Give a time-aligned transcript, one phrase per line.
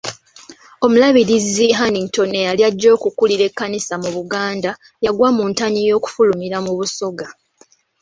[0.85, 4.71] Omulabirizi Hannington eyali ajja okukulira Ekkanisa mu Buganda,
[5.05, 7.27] yagwa ku ntanyi y'okufulumira mu Busoga.